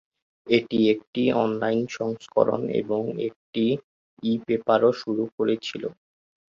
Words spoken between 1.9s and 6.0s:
সংস্করণ এবং একটি ই-পেপারও শুরু করেছিল।